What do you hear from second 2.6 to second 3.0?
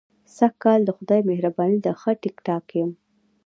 یم.